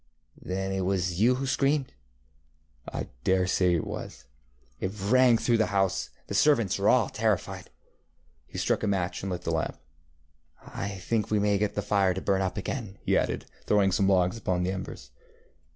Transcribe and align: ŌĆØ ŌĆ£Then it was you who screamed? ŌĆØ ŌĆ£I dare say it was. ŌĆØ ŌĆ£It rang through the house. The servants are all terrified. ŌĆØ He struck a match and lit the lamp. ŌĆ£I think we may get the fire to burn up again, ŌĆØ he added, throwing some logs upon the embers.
ŌĆØ 0.43 0.49
ŌĆ£Then 0.51 0.75
it 0.77 0.81
was 0.81 1.21
you 1.21 1.35
who 1.35 1.45
screamed? 1.45 1.93
ŌĆØ 2.91 2.99
ŌĆ£I 3.03 3.07
dare 3.23 3.45
say 3.45 3.75
it 3.75 3.85
was. 3.85 4.25
ŌĆØ 4.81 4.89
ŌĆ£It 4.89 5.11
rang 5.11 5.37
through 5.37 5.57
the 5.59 5.65
house. 5.67 6.09
The 6.25 6.33
servants 6.33 6.79
are 6.79 6.89
all 6.89 7.07
terrified. 7.07 7.65
ŌĆØ 7.65 7.69
He 8.47 8.57
struck 8.57 8.81
a 8.81 8.87
match 8.87 9.21
and 9.21 9.31
lit 9.31 9.43
the 9.43 9.51
lamp. 9.51 9.77
ŌĆ£I 10.65 10.99
think 11.01 11.29
we 11.29 11.37
may 11.37 11.59
get 11.59 11.75
the 11.75 11.83
fire 11.83 12.15
to 12.15 12.19
burn 12.21 12.41
up 12.41 12.57
again, 12.57 12.95
ŌĆØ 12.95 12.97
he 13.03 13.15
added, 13.15 13.45
throwing 13.67 13.91
some 13.91 14.09
logs 14.09 14.37
upon 14.39 14.63
the 14.63 14.71
embers. 14.71 15.11